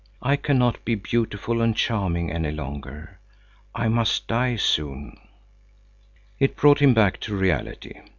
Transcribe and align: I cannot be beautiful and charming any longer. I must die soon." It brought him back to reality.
I 0.23 0.35
cannot 0.35 0.83
be 0.83 0.95
beautiful 0.95 1.61
and 1.61 1.75
charming 1.77 2.31
any 2.31 2.49
longer. 2.51 3.19
I 3.75 3.87
must 3.87 4.27
die 4.27 4.55
soon." 4.55 5.15
It 6.39 6.57
brought 6.57 6.79
him 6.81 6.95
back 6.95 7.19
to 7.19 7.37
reality. 7.37 7.93